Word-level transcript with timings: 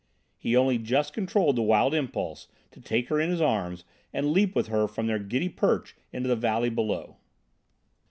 He 0.35 0.55
only 0.55 0.79
just 0.79 1.13
controlled 1.13 1.57
the 1.57 1.61
wild 1.61 1.93
impulse 1.93 2.47
to 2.71 2.81
take 2.81 3.09
her 3.09 3.19
in 3.19 3.29
his 3.29 3.39
arms 3.39 3.83
and 4.11 4.31
leap 4.33 4.55
with 4.55 4.65
her 4.65 4.87
from 4.87 5.05
their 5.05 5.19
giddy 5.19 5.47
perch 5.47 5.95
into 6.11 6.27
the 6.27 6.35
valley 6.35 6.71
below. 6.71 7.17